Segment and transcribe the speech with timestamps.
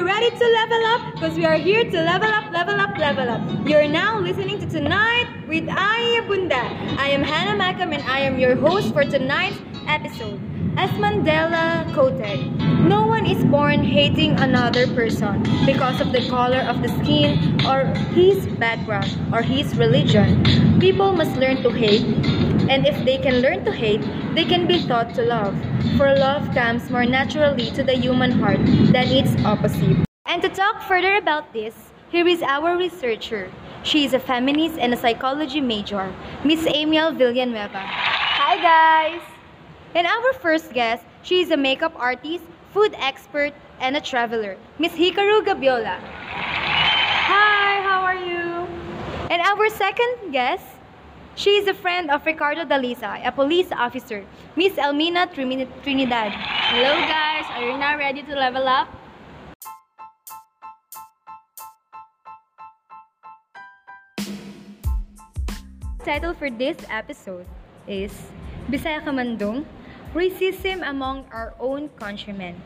[0.00, 1.12] you ready to level up?
[1.12, 3.68] Because we are here to level up, level up, level up.
[3.68, 6.56] You're now listening to Tonight with Aya Bunda.
[6.96, 10.40] I am Hannah Macam and I am your host for tonight's episode.
[10.78, 12.40] As Mandela quoted,
[12.88, 17.84] no one is born hating another person because of the color of the skin or
[18.14, 20.42] his background or his religion.
[20.80, 22.04] People must learn to hate,
[22.70, 24.00] and if they can learn to hate,
[24.34, 25.54] they can be taught to love.
[25.96, 29.98] For love comes more naturally to the human heart than its opposite.
[30.26, 31.74] And to talk further about this,
[32.10, 33.50] here is our researcher.
[33.82, 36.12] She is a feminist and a psychology major,
[36.44, 37.80] Miss Amiel Villanueva.
[37.80, 39.22] Hi guys!
[39.94, 44.92] And our first guest, she is a makeup artist, food expert, and a traveler, Miss
[44.92, 45.98] Hikaru Gabiola.
[47.26, 48.68] Hi, how are you?
[49.30, 50.64] And our second guest,
[51.34, 56.30] she is a friend of Ricardo Dalisa, a police officer, Miss Elmina Trinidad.
[56.70, 58.88] Hello guys, are you now ready to level up?
[66.04, 67.46] Title for this episode
[67.86, 68.12] is
[68.70, 69.64] Bisaya Kamandong,
[70.10, 72.58] Racism Among Our Own Countrymen.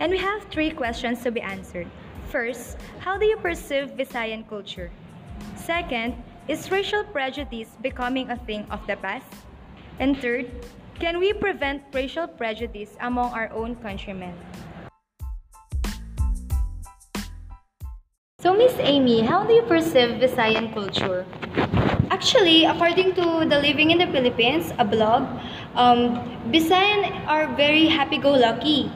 [0.00, 1.86] And we have three questions to be answered.
[2.26, 4.90] First, how do you perceive Visayan culture?
[5.54, 6.18] Second,
[6.48, 9.30] is racial prejudice becoming a thing of the past?
[10.02, 10.50] And third,
[10.98, 14.34] can we prevent racial prejudice among our own countrymen?
[18.42, 21.22] So, Miss Amy, how do you perceive Visayan culture?
[22.10, 25.22] Actually, according to the Living in the Philippines, a blog,
[25.78, 26.18] um,
[26.50, 28.90] Bisayan are very happy-go-lucky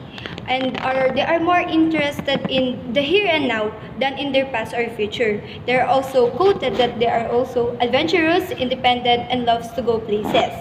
[0.51, 4.75] and are they are more interested in the here and now than in their past
[4.75, 5.39] or future.
[5.65, 10.51] They are also quoted that they are also adventurous, independent, and loves to go places.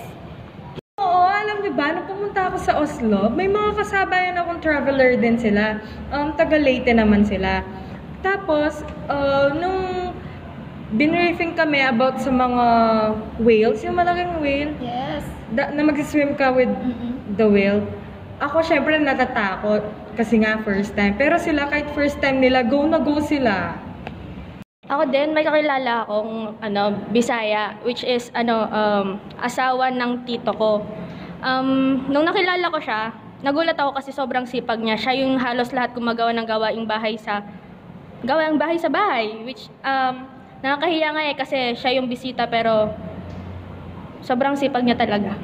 [1.02, 5.34] Oo, alam niyo ba, nung pumunta ako sa Oslo, may mga kasabayan akong traveler din
[5.34, 5.82] sila.
[6.14, 7.66] Um, taga Leyte naman sila.
[8.22, 10.14] Tapos, uh, nung
[10.94, 12.66] binriefing kami about sa mga
[13.42, 15.11] whales, yung malaking whale, Yes.
[15.52, 16.72] Da, na mag-swim ka with
[17.36, 17.84] the whale.
[18.42, 19.84] Ako, syempre, natatakot.
[20.18, 21.14] Kasi nga, first time.
[21.16, 23.76] Pero sila, kahit first time nila, go na go sila.
[24.90, 29.06] Ako din, may kakilala akong ano, Bisaya, which is ano, um,
[29.40, 30.82] asawa ng tito ko.
[31.40, 34.98] Um, nung nakilala ko siya, nagulat ako kasi sobrang sipag niya.
[34.98, 37.46] Siya yung halos lahat gumagawa ng gawaing bahay sa
[38.22, 40.26] gawaing bahay sa bahay, which um,
[40.62, 42.94] nakakahiya nga eh kasi siya yung bisita pero
[44.22, 45.34] sobrang sipag niya talaga.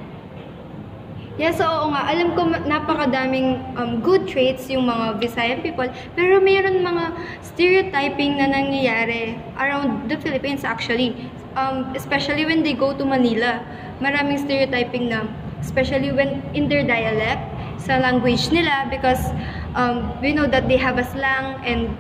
[1.39, 2.03] Yes, oo nga.
[2.11, 5.87] Alam ko napakadaming um, good traits yung mga Visayan people,
[6.19, 7.15] pero mayroon mga
[7.47, 11.15] stereotyping na nangyayari around the Philippines actually.
[11.55, 13.63] Um, especially when they go to Manila.
[14.03, 15.31] Maraming stereotyping na,
[15.63, 17.39] especially when in their dialect,
[17.79, 19.31] sa language nila, because
[19.79, 21.95] um, we know that they have a slang and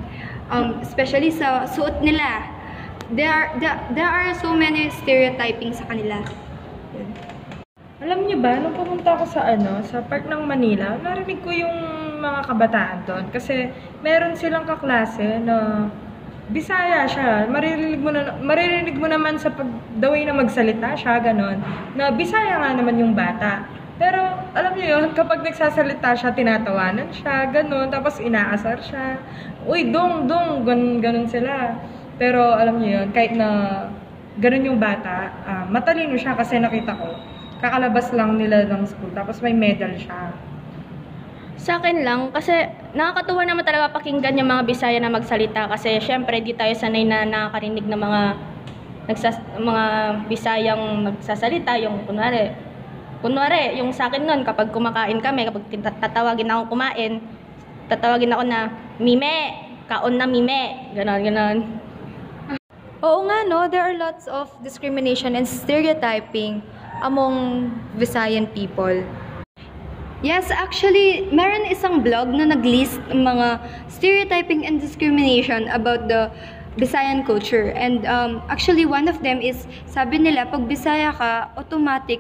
[0.50, 2.42] um, especially sa suot nila.
[3.14, 6.26] There are, there, there are so many stereotyping sa kanila.
[6.98, 7.10] Yun.
[7.98, 11.76] Alam niyo ba, nung pumunta ako sa ano, sa park ng Manila, narinig ko yung
[12.18, 13.24] mga kabataan doon.
[13.30, 13.70] Kasi
[14.02, 15.86] meron silang kaklase na
[16.48, 17.44] Bisaya siya.
[17.44, 19.68] Maririnig mo, na, maririnig mo naman sa pag,
[20.00, 21.60] the way na magsalita siya, ganon,
[21.92, 23.68] na Bisaya nga naman yung bata.
[24.00, 24.16] Pero
[24.56, 29.20] alam niyo yun, kapag nagsasalita siya, tinatawanan siya, ganon, tapos inaasar siya.
[29.68, 31.76] Uy, dong, dong, ganon, ganon sila.
[32.16, 33.48] Pero alam niyo yun, kahit na
[34.38, 37.10] ganon yung bata, ah, matalino siya kasi nakita ko,
[37.58, 40.30] kakalabas lang nila ng school, tapos may medal siya.
[41.58, 42.54] Sa akin lang, kasi
[42.94, 47.26] nakakatuwa naman talaga pakinggan yung mga Bisaya na magsalita kasi syempre di tayo sanay na
[47.26, 48.22] nakakarinig ng mga
[49.10, 49.84] nagsas, mga
[50.30, 52.54] Bisayang magsasalita, yung kunwari,
[53.18, 55.66] kunwari, yung sa akin nun, kapag kumakain kami, kapag
[55.98, 57.18] tatawagin ako kumain,
[57.90, 58.70] tatawagin ako na,
[59.02, 59.50] Mime,
[59.90, 61.87] kaon na Mime, ganon, ganon.
[62.98, 66.66] Oo nga no, there are lots of discrimination and stereotyping
[67.06, 69.06] among Visayan people.
[70.18, 76.26] Yes, actually, meron isang blog na nag-list ng mga stereotyping and discrimination about the
[76.74, 77.70] Visayan culture.
[77.70, 82.18] And um, actually, one of them is, sabi nila, pag Bisaya ka, automatic,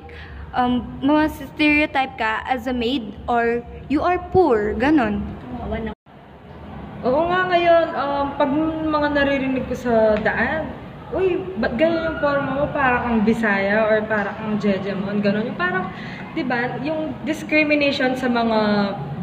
[0.54, 0.86] um,
[1.58, 5.26] stereotype ka as a maid or you are poor, ganon.
[7.06, 8.50] Oo nga ngayon, um, pag
[8.90, 10.66] mga naririnig ko sa daan,
[11.14, 12.66] uy, ba't ganyan yung forma mo?
[12.74, 15.46] Para kang Bisaya or para kang Jejemon, gano'n.
[15.46, 15.94] Yung parang,
[16.34, 18.58] di ba, yung discrimination sa mga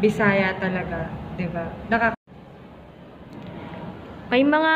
[0.00, 1.68] Bisaya talaga, di ba?
[1.92, 2.16] Nakaka-
[4.32, 4.74] May mga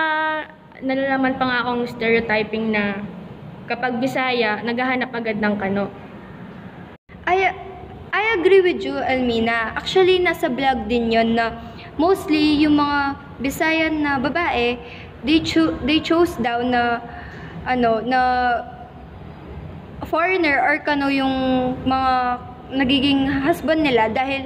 [0.84, 3.00] nalalaman pa nga akong stereotyping na
[3.64, 5.88] kapag Bisaya, naghahanap agad ng kano.
[7.24, 7.48] I,
[8.12, 9.72] I agree with you, Almina.
[9.72, 14.76] Actually, nasa blog din yon na mostly yung mga Bisayan na babae,
[15.24, 17.00] they, cho- they chose daw na
[17.64, 18.20] ano na
[20.04, 21.32] foreigner or kano yung
[21.88, 22.12] mga
[22.76, 24.44] nagiging husband nila dahil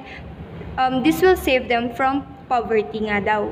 [0.78, 3.50] um, this will save them from poverty nga daw.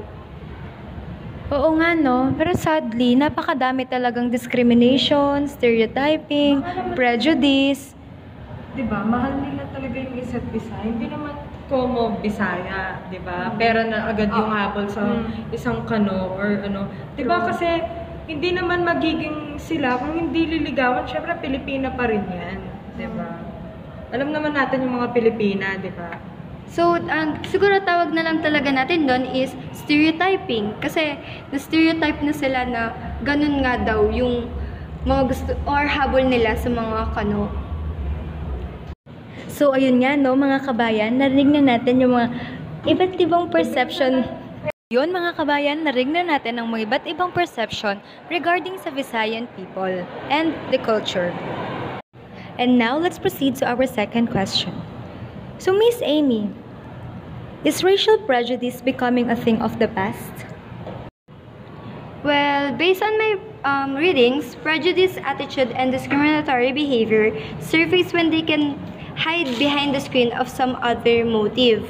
[1.52, 6.62] Oo nga no, pero sadly, napakadami talagang discrimination, stereotyping,
[6.94, 7.92] prejudice.
[8.72, 9.04] Di ba?
[9.04, 10.74] Mahal nila talaga yung isa't isa.
[10.80, 11.34] Hindi naman
[11.72, 13.48] como Bisaya, di ba?
[13.56, 15.00] Pera na agad yung habol sa
[15.48, 16.84] isang kano or ano.
[17.16, 17.80] Di ba kasi
[18.28, 22.60] hindi naman magiging sila kung hindi liligawan, syempre Pilipina pa rin yan.
[23.00, 23.40] Di ba?
[24.12, 26.20] Alam naman natin yung mga Pilipina, di ba?
[26.68, 30.76] So, ang siguro tawag na lang talaga natin doon is stereotyping.
[30.80, 31.16] Kasi
[31.52, 32.82] na-stereotype na sila na
[33.24, 34.48] ganun nga daw yung
[35.08, 37.48] mga gusto or habol nila sa mga kano.
[39.62, 42.34] So ayun nga no mga kabayan, narinig na natin yung mga
[42.82, 44.26] iba't ibang perception.
[44.90, 50.02] Yun mga kabayan, narinig na natin ang mga iba't ibang perception regarding sa Visayan people
[50.34, 51.30] and the culture.
[52.58, 54.74] And now let's proceed to our second question.
[55.62, 56.50] So Miss Amy,
[57.62, 60.42] is racial prejudice becoming a thing of the past?
[62.26, 67.30] Well, based on my um, readings, prejudice, attitude, and discriminatory behavior
[67.62, 68.74] surface when they can
[69.22, 71.86] hide behind the screen of some other motive.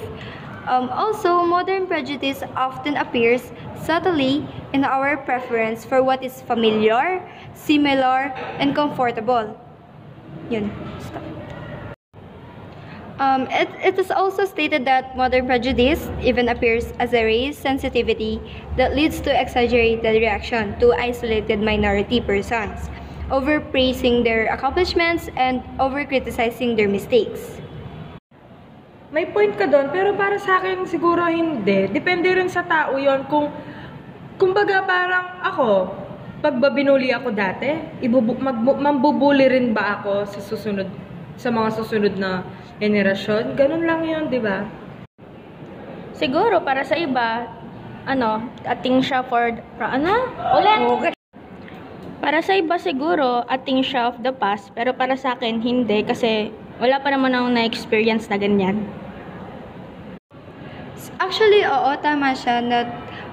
[0.69, 3.51] Um, also, modern prejudice often appears
[3.81, 7.25] subtly in our preference for what is familiar,
[7.55, 8.31] similar,
[8.61, 9.59] and comfortable.
[10.51, 10.71] Yun.
[11.01, 11.23] Stop.
[13.19, 18.41] Um, it, it is also stated that modern prejudice even appears as a race sensitivity
[18.77, 22.91] that leads to exaggerated reaction to isolated minority persons,
[23.31, 27.63] overpraising their accomplishments and over-criticizing their mistakes.
[29.13, 31.85] May point ka doon, pero para sa akin siguro hindi.
[31.93, 33.53] Depende rin sa tao yon kung,
[34.41, 35.93] kumbaga parang ako,
[36.41, 40.89] pag babinuli ako dati, ibubu, mag, mambubuli rin ba ako sa susunod,
[41.37, 42.41] sa mga susunod na
[42.81, 43.53] generasyon?
[43.53, 44.65] Ganun lang yun, di ba?
[46.17, 47.47] Siguro para sa iba,
[48.09, 50.15] ano, ating siya for, ano?
[50.57, 51.22] Ulit!
[52.23, 56.55] Para sa iba siguro, ating siya of the past, pero para sa akin, hindi kasi
[56.79, 58.79] wala pa naman akong na-experience na ganyan.
[61.19, 62.87] Actually, oo, tama siya na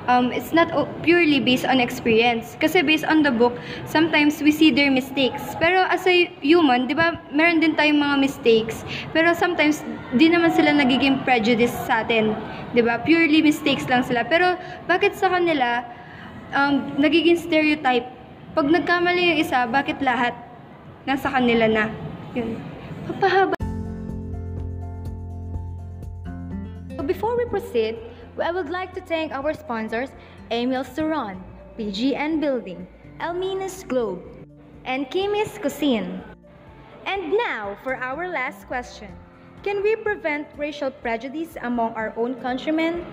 [0.09, 0.73] um, it's not
[1.05, 2.57] purely based on experience.
[2.57, 3.53] Kasi based on the book,
[3.85, 5.53] sometimes we see their mistakes.
[5.61, 8.81] Pero as a human, di ba, meron din tayong mga mistakes.
[9.13, 9.85] Pero sometimes,
[10.17, 12.33] di naman sila nagiging prejudice sa atin.
[12.73, 12.97] Di ba?
[13.05, 14.25] Purely mistakes lang sila.
[14.25, 14.57] Pero
[14.89, 15.85] bakit sa kanila,
[16.57, 18.17] um, nagiging stereotype?
[18.57, 20.33] Pag nagkamali yung isa, bakit lahat
[21.05, 21.85] nasa kanila na?
[22.33, 22.57] Yun.
[23.05, 23.53] Papahaba
[26.97, 28.01] So before we proceed,
[28.41, 30.09] I would like to thank our sponsors,
[30.49, 31.37] Emil Suron,
[31.77, 32.89] PGN Building,
[33.21, 34.25] Elmina's Globe,
[34.83, 36.19] and Kimis Cuisine.
[37.05, 39.13] And now for our last question.
[39.61, 43.05] Can we prevent racial prejudice among our own countrymen?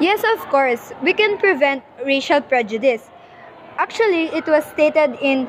[0.00, 0.92] Yes, of course.
[1.04, 3.10] We can prevent racial prejudice.
[3.76, 5.44] Actually, it was stated in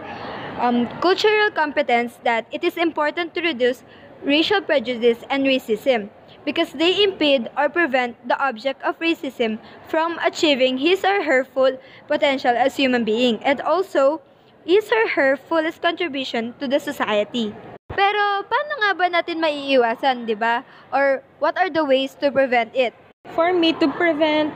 [0.59, 3.83] um, cultural competence that it is important to reduce
[4.23, 6.09] racial prejudice and racism
[6.43, 11.77] because they impede or prevent the object of racism from achieving his or her full
[12.07, 14.19] potential as human being and also
[14.65, 17.55] his or her fullest contribution to the society.
[17.87, 20.67] Pero paano nga ba natin maiiwasan, di ba?
[20.91, 22.91] Or what are the ways to prevent it?
[23.31, 24.51] For me, to prevent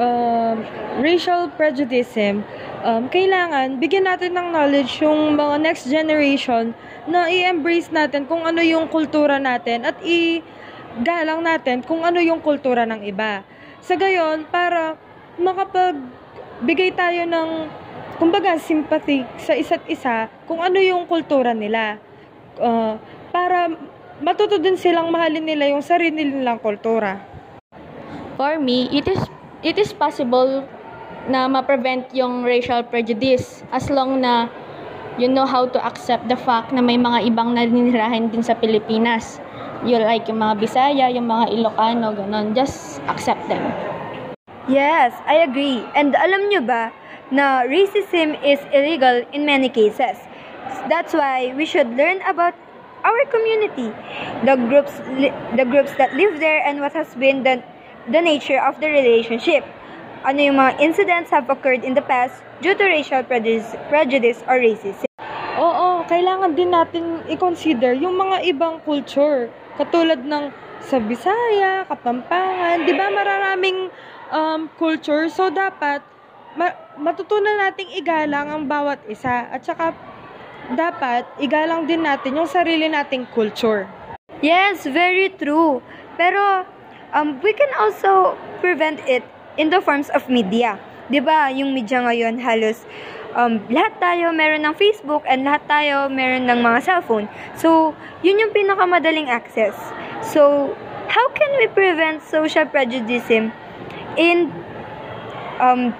[0.00, 0.64] um,
[1.04, 2.16] racial prejudice,
[2.80, 6.72] um, kailangan bigyan natin ng knowledge yung mga next generation
[7.04, 12.88] na i-embrace natin kung ano yung kultura natin at i-galang natin kung ano yung kultura
[12.88, 13.44] ng iba.
[13.84, 14.96] Sa gayon, para
[15.36, 17.68] makapagbigay tayo ng,
[18.16, 22.00] kumbaga, sympathy sa isa't isa kung ano yung kultura nila.
[22.56, 22.96] Uh,
[23.34, 23.68] para
[24.24, 27.33] matuto din silang mahalin nila yung sarili nilang kultura.
[28.34, 29.22] For me, it is
[29.62, 30.66] it is possible
[31.30, 34.50] na ma-prevent yung racial prejudice as long na
[35.22, 39.38] you know how to accept the fact na may mga ibang naninirahan din sa Pilipinas.
[39.86, 42.58] You like yung mga Bisaya, yung mga Ilocano, ganun.
[42.58, 43.62] Just accept them.
[44.66, 45.86] Yes, I agree.
[45.94, 46.90] And alam nyo ba
[47.30, 50.18] na racism is illegal in many cases.
[50.90, 52.58] That's why we should learn about
[53.06, 53.94] our community,
[54.42, 54.98] the groups
[55.54, 57.62] the groups that live there and what has been the
[58.08, 59.64] the nature of the relationship.
[60.24, 64.56] Ano yung mga incidents have occurred in the past due to racial prejudice, prejudice or
[64.56, 65.04] racism.
[65.60, 69.52] Oo, kailangan din natin i-consider yung mga ibang culture.
[69.76, 70.50] Katulad ng
[70.84, 73.88] sa Bisaya, Kapampangan, di ba mararaming
[74.32, 75.28] um, culture.
[75.32, 76.04] So, dapat
[76.56, 79.48] ma- matutunan nating igalang ang bawat isa.
[79.48, 79.96] At saka,
[80.72, 83.88] dapat igalang din natin yung sarili nating culture.
[84.44, 85.80] Yes, very true.
[86.20, 86.68] Pero
[87.14, 89.22] um, we can also prevent it
[89.56, 90.76] in the forms of media.
[91.08, 91.48] 'Di ba?
[91.54, 92.82] Yung media ngayon halos
[93.34, 97.26] um, lahat tayo meron ng Facebook and lahat tayo meron ng mga cellphone.
[97.58, 97.92] So,
[98.22, 99.74] yun yung pinakamadaling access.
[100.22, 100.72] So,
[101.10, 104.48] how can we prevent social prejudice in
[105.60, 105.92] um,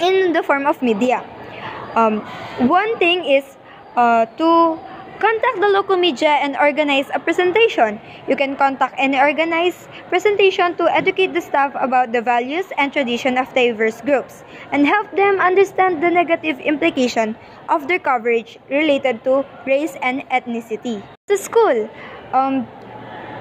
[0.00, 1.20] in the form of media?
[1.98, 2.22] Um,
[2.70, 3.44] one thing is
[3.98, 4.78] uh, to
[5.20, 8.00] contact the local media and organize a presentation.
[8.26, 13.36] You can contact and organize presentation to educate the staff about the values and tradition
[13.36, 17.36] of diverse groups and help them understand the negative implication
[17.68, 21.04] of their coverage related to race and ethnicity.
[21.28, 21.88] To school,
[22.32, 22.66] um,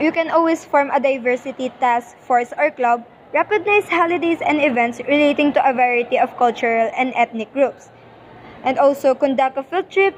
[0.02, 5.54] you can always form a diversity task force or club, recognize holidays and events relating
[5.54, 7.90] to a variety of cultural and ethnic groups,
[8.64, 10.16] and also conduct a field trip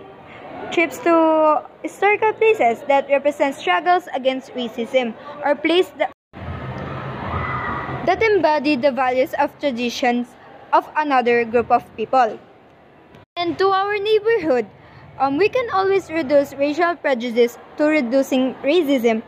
[0.70, 5.14] trips to historical places that represent struggles against racism
[5.44, 6.14] or places that,
[8.06, 10.28] that embody the values of traditions
[10.72, 12.40] of another group of people.
[13.36, 14.68] And to our neighborhood,
[15.20, 19.24] um, we can always reduce racial prejudice to reducing racism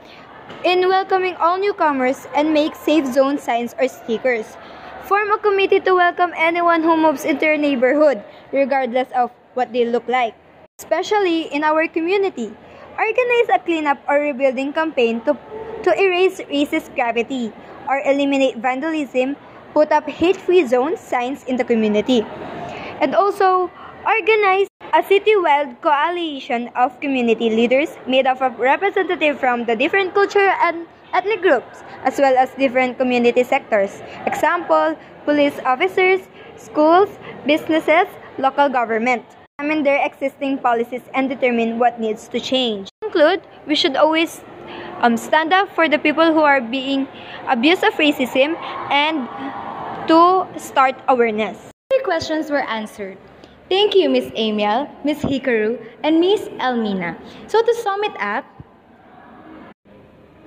[0.64, 4.58] in welcoming all newcomers and make safe zone signs or stickers.
[5.04, 9.86] Form a committee to welcome anyone who moves into your neighborhood, regardless of what they
[9.86, 10.36] look like
[10.84, 12.52] especially in our community.
[13.00, 15.34] Organize a cleanup or rebuilding campaign to,
[15.82, 17.54] to erase racist gravity
[17.88, 19.36] or eliminate vandalism,
[19.74, 22.22] put up hate-free zone signs in the community.
[23.00, 23.72] And also,
[24.06, 30.54] organize a city-wide coalition of community leaders made up of representatives from the different cultural
[30.62, 34.04] and ethnic groups, as well as different community sectors.
[34.28, 36.22] Example, police officers,
[36.58, 37.10] schools,
[37.48, 38.06] businesses,
[38.38, 39.26] local government
[39.60, 42.90] examine their existing policies and determine what needs to change.
[42.90, 44.42] To conclude, we should always
[45.00, 47.08] um, stand up for the people who are being
[47.48, 48.58] abused of racism
[48.90, 49.30] and
[50.08, 51.70] to start awareness.
[51.92, 53.18] Three questions were answered.
[53.70, 57.16] Thank you, Miss Amiel, Miss Hikaru, and Miss Elmina.
[57.48, 58.46] So to sum it up,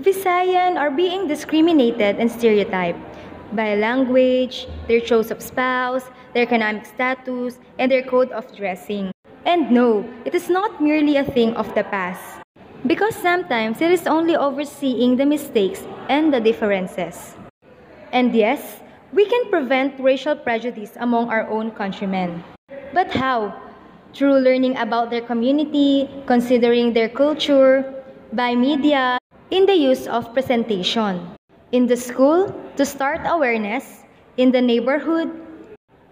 [0.03, 2.99] Visayan are being discriminated and stereotyped
[3.53, 9.11] by language, their choice of spouse, their economic status, and their code of dressing.
[9.45, 12.43] And no, it is not merely a thing of the past.
[12.87, 17.37] Because sometimes it is only overseeing the mistakes and the differences.
[18.13, 18.81] And yes,
[19.13, 22.43] we can prevent racial prejudice among our own countrymen.
[22.93, 23.55] But how?
[24.15, 27.85] Through learning about their community, considering their culture,
[28.33, 29.19] by media,
[29.51, 31.36] in the use of presentation.
[31.77, 32.49] In the school,
[32.81, 34.01] to start awareness,
[34.41, 35.29] in the neighborhood,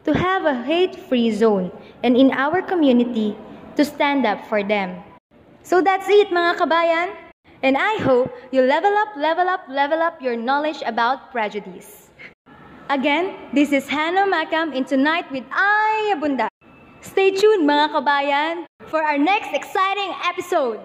[0.05, 1.73] to have a hate-free zone,
[2.05, 3.33] and in our community,
[3.81, 5.01] to stand up for them.
[5.65, 7.17] So that's it mga kabayan!
[7.65, 12.13] And I hope you level up, level up, level up your knowledge about prejudice.
[12.93, 16.53] Again, this is Hannah Makam in Tonight with Aya Bunda.
[17.01, 20.85] Stay tuned mga kabayan for our next exciting episode.